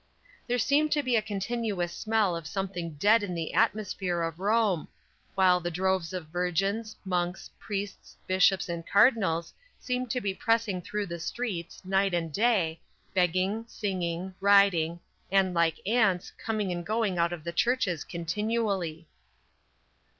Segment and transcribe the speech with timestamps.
[0.47, 4.87] There seemed to be a continuous smell of something dead in the atmosphere of Rome,
[5.35, 11.05] while the droves of virgins, monks, priests, bishops and cardinals seemed to be pressing through
[11.05, 12.79] the streets, night and day,
[13.13, 14.99] begging, singing, riding,
[15.31, 19.07] and like ants, coming and going out of the churches continually.